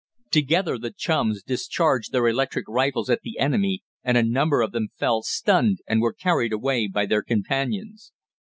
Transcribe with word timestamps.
Together 0.31 0.79
the 0.79 0.89
chums 0.89 1.43
discharged 1.43 2.11
their 2.11 2.27
electric 2.27 2.65
rifles 2.67 3.07
at 3.07 3.21
the 3.21 3.37
enemy 3.37 3.83
and 4.03 4.17
a 4.17 4.23
number 4.23 4.63
of 4.63 4.71
them 4.71 4.87
fell, 4.97 5.21
stunned, 5.21 5.77
and 5.87 6.01
were 6.01 6.11
carried 6.11 6.51
away 6.53 6.87
by 6.87 7.05
their 7.05 7.21
companions. 7.21 8.11